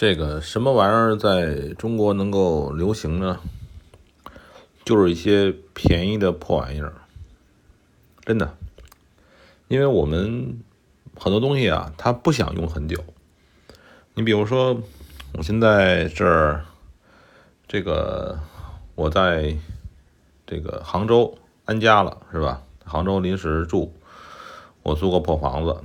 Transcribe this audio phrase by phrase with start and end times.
[0.00, 3.38] 这个什么玩意儿在中国能够流行呢？
[4.82, 6.94] 就是一些便宜的破玩意儿，
[8.24, 8.56] 真的。
[9.68, 10.58] 因为我们
[11.18, 13.04] 很多东西啊，它不想用很久。
[14.14, 14.80] 你比如说，
[15.34, 16.64] 我现在这儿，
[17.68, 18.40] 这个
[18.94, 19.54] 我在
[20.46, 21.36] 这个杭州
[21.66, 22.62] 安家了，是吧？
[22.86, 23.92] 杭州临时住，
[24.82, 25.76] 我租个破房子，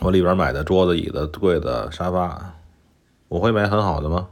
[0.00, 2.54] 我里边买的桌子、椅子、柜子、沙发。
[3.28, 4.28] 我会买很好的吗？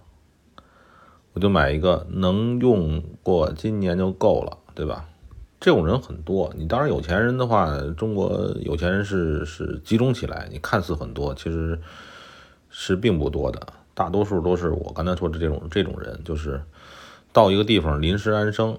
[1.35, 5.07] 我就买一个能用过今年就够了，对吧？
[5.61, 6.51] 这种人很多。
[6.57, 11.79] 你当然有钱人的话，中国有钱人是是集中起来，你看似很多，其实
[12.71, 13.61] 是并不多的。
[13.93, 16.63] 大多数都是我刚才说的这种这种人，就是
[17.35, 18.79] 到一个地方临时安生，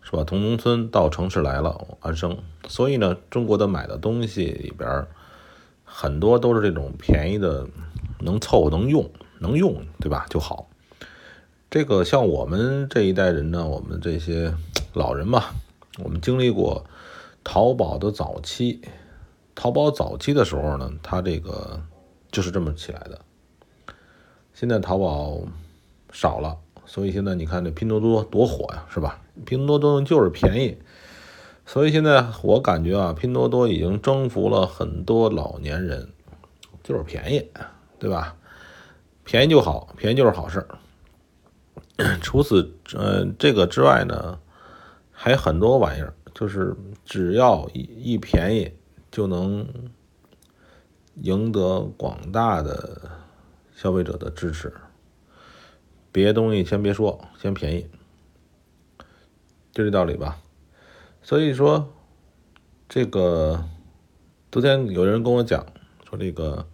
[0.00, 0.24] 是吧？
[0.26, 2.38] 从农村到城市来了安生，
[2.68, 5.06] 所以呢，中国的买的东西里边
[5.84, 7.66] 很多都是这种便宜的，
[8.20, 9.10] 能凑合能用。
[9.42, 10.68] 能用对吧就好。
[11.68, 14.54] 这个像我们这一代人呢，我们这些
[14.94, 15.44] 老人嘛，
[16.02, 16.84] 我们经历过
[17.42, 18.80] 淘宝的早期。
[19.54, 21.82] 淘宝早期的时候呢，它这个
[22.30, 23.20] 就是这么起来的。
[24.54, 25.40] 现在淘宝
[26.10, 29.20] 少了，所以现在你看这拼多多多火呀，是吧？
[29.46, 30.76] 拼多多就是便宜，
[31.64, 36.10] 所以现在我感觉啊，拼多多已经征服了很多老年人，
[36.82, 37.48] 就是便宜，
[37.98, 38.36] 对吧？
[39.24, 40.78] 便宜就好，便宜就是好事儿
[42.20, 44.38] 除此呃这个之外呢，
[45.12, 48.72] 还很多玩意儿，就是只要一一便宜，
[49.10, 49.66] 就能
[51.14, 53.10] 赢得广大的
[53.74, 54.72] 消费者的支持。
[56.10, 57.88] 别东西先别说，先便宜，
[59.72, 60.38] 就这道理吧。
[61.22, 61.92] 所以说，
[62.88, 63.64] 这个
[64.50, 65.64] 昨天有人跟我讲
[66.08, 66.66] 说这个。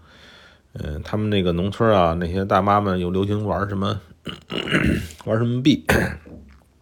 [0.74, 4.00] 嗯，他们那个农村啊，那些大妈们又流行玩什么，
[5.24, 5.84] 玩什么币，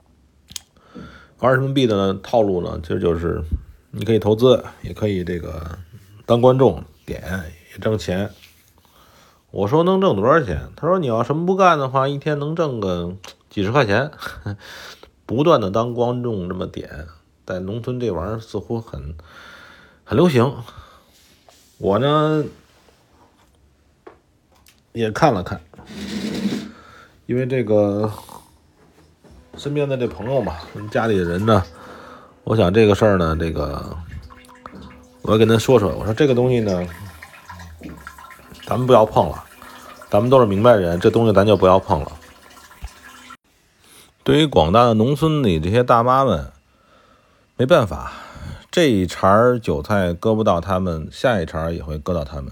[1.38, 2.78] 玩什么币的套路呢？
[2.82, 3.42] 其实就是
[3.90, 5.78] 你可以投资，也可以这个
[6.26, 7.22] 当观众点
[7.72, 8.30] 也挣钱。
[9.50, 10.68] 我说能挣多少钱？
[10.76, 13.16] 他说你要什么不干的话，一天能挣个
[13.48, 14.10] 几十块钱。
[15.24, 17.06] 不断的当观众这么点，
[17.44, 19.16] 在农村这玩意儿似乎很
[20.04, 20.54] 很流行。
[21.78, 22.44] 我呢？
[24.96, 25.60] 也看了看，
[27.26, 28.10] 因为这个
[29.54, 30.56] 身边的这朋友嘛，
[30.90, 31.62] 家里人呢，
[32.44, 33.94] 我想这个事儿呢，这个
[35.20, 35.94] 我要跟他说说。
[35.98, 36.86] 我说这个东西呢，
[38.64, 39.44] 咱们不要碰了，
[40.08, 42.12] 咱们都是明白人，这东西咱就不要碰了。
[44.24, 46.50] 对于广大的农村里这些大妈们，
[47.58, 48.12] 没办法，
[48.70, 52.50] 这一茬韭菜割不到他们，下一茬也会割到他们。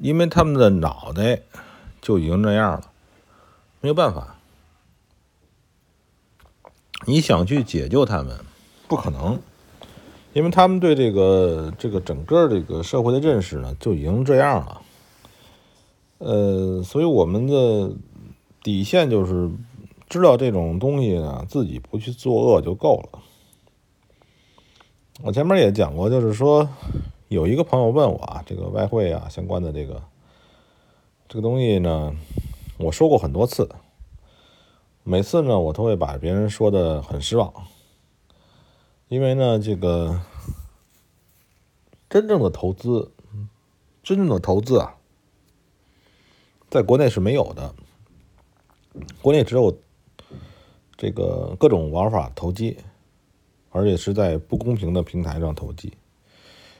[0.00, 1.42] 因为他们的脑袋
[2.02, 2.92] 就已经那样了，
[3.80, 4.36] 没有办法。
[7.06, 8.38] 你想去解救他们，
[8.88, 9.40] 不可能，
[10.32, 14.82] 因为他们对这个这个整个这个社会的认识呢，就已经这样了。
[16.18, 17.92] 呃，所以我们的
[18.62, 19.50] 底线就是
[20.08, 23.20] 知道这种东西呢，自己不去作恶就够了。
[25.22, 26.68] 我前面也讲过，就是说。
[27.28, 30.00] 有一个朋友问我啊，这个外汇啊相关的这个
[31.28, 32.14] 这个东西呢，
[32.78, 33.68] 我说过很多次，
[35.02, 37.52] 每次呢我都会把别人说的很失望，
[39.08, 40.20] 因为呢这个
[42.08, 43.10] 真正的投资，
[44.04, 44.94] 真正的投资啊，
[46.70, 47.74] 在国内是没有的，
[49.20, 49.76] 国内只有
[50.96, 52.76] 这个各种玩法投机，
[53.70, 55.92] 而且是在不公平的平台上投机。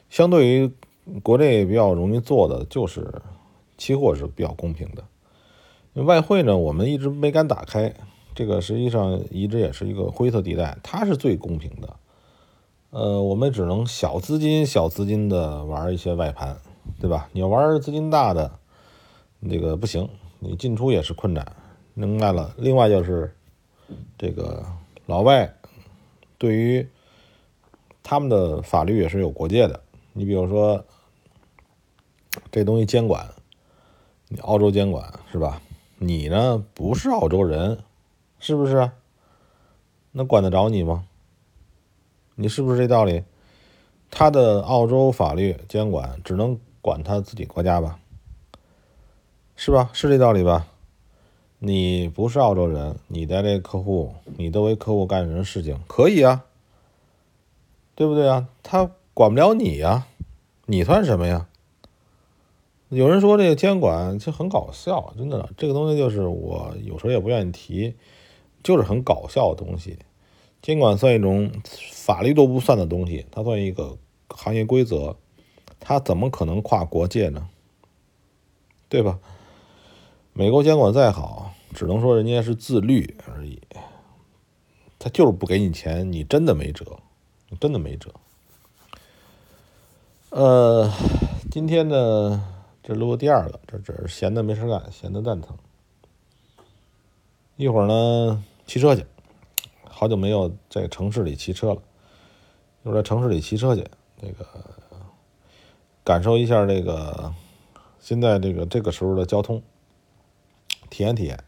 [0.09, 0.73] 相对于
[1.23, 3.23] 国内比较容易做的，就是
[3.79, 5.05] 期货是比较公平的。
[6.03, 7.95] 外汇呢，我们一直没敢打开，
[8.35, 11.97] 这个实际上一直也是一个灰色地带，它是最公平的。
[12.91, 16.57] 呃，我们只能小资金、小资金的玩一些外盘，
[17.01, 17.29] 对吧？
[17.33, 18.59] 你要玩资金大的，
[19.49, 21.51] 这个不行，你进出也是困难。
[21.95, 22.55] 明白了。
[22.59, 23.35] 另外就是
[24.19, 24.65] 这个
[25.07, 25.55] 老外
[26.37, 26.87] 对于
[28.03, 29.81] 他们的法律也是有国界的。
[30.19, 30.83] 你比如说，
[32.51, 33.35] 这东西监管，
[34.29, 35.61] 你澳洲监管是吧？
[35.99, 37.81] 你呢不是澳洲人，
[38.39, 38.91] 是不是？
[40.13, 41.07] 那管得着你吗？
[42.35, 43.25] 你是不是这道理？
[44.11, 47.99] 他的澳洲法律监管只能管他自己国家吧？
[49.55, 49.91] 是吧？
[49.93, 50.67] 是这道理吧？
[51.59, 55.79] 你不是澳洲人，你的这客户，你都为客户干什么事情？
[55.87, 56.47] 可以啊，
[57.95, 58.49] 对不对啊？
[58.63, 58.91] 他。
[59.17, 60.09] 管不了你呀，
[60.67, 61.49] 你算什么呀？
[62.91, 67.95] 有人说这个监管其实很搞笑，真的，这个东西就是我有时候也不愿意提，
[68.63, 69.99] 就是很搞笑的东西。
[70.61, 71.51] 监管算一种
[71.93, 73.97] 法律都不算的东西，它算一个
[74.29, 75.17] 行业规则，
[75.81, 77.49] 它怎么可能跨国界呢？
[78.91, 79.19] 对吧？
[80.35, 83.63] 美国监管再好，只能说人家是自律而已，
[84.99, 86.99] 他就是不给你钱，你真的没辙，
[87.59, 88.13] 真的没辙。
[90.37, 90.93] 呃，
[91.51, 92.45] 今天呢？
[92.83, 95.57] 这录第二个，这这是闲的没事干，闲的蛋疼。
[97.57, 99.07] 一会儿呢，骑车去，
[99.83, 101.81] 好久没有在城市里骑车了，
[102.83, 103.83] 一会儿在城市里骑车去，
[104.21, 104.47] 那个
[106.05, 107.33] 感受一下这个
[107.99, 109.63] 现在这个这个时候的交通，
[110.91, 111.43] 体验体验。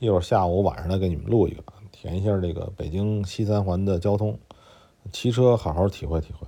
[0.00, 1.62] 一会儿下午晚上再给你们录一个，
[1.92, 4.36] 体验一下这个北京西三环的交通，
[5.12, 6.44] 骑车好好体会体会。